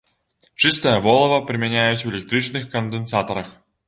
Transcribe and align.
Чыстае 0.61 0.93
волава 1.07 1.37
прымяняюць 1.49 2.01
у 2.07 2.13
электрычных 2.13 2.65
кандэнсатарах. 2.73 3.53